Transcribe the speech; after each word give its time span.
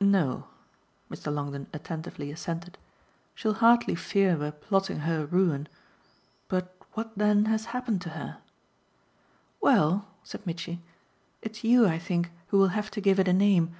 "No," 0.00 0.46
Mr. 1.10 1.34
Longdon 1.34 1.66
attentively 1.72 2.30
assented; 2.30 2.78
"she'll 3.34 3.54
hardly 3.54 3.96
fear 3.96 4.36
we're 4.36 4.52
plotting 4.52 4.98
her 5.00 5.26
ruin. 5.26 5.66
But 6.46 6.76
what 6.92 7.18
then 7.18 7.46
has 7.46 7.64
happened 7.74 8.00
to 8.02 8.10
her?" 8.10 8.38
"Well," 9.60 10.06
said 10.22 10.46
Mitchy, 10.46 10.82
"it's 11.42 11.64
you, 11.64 11.88
I 11.88 11.98
think, 11.98 12.30
who 12.46 12.58
will 12.58 12.68
have 12.68 12.92
to 12.92 13.00
give 13.00 13.18
it 13.18 13.26
a 13.26 13.32
name. 13.32 13.74